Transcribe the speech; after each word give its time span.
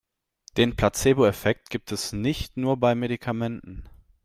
Den 0.57 0.75
Placeboeffekt 0.75 1.69
gibt 1.69 1.91
es 1.91 2.11
nicht 2.11 2.57
nur 2.57 2.77
bei 2.77 2.95
Medikamenten. 2.95 3.87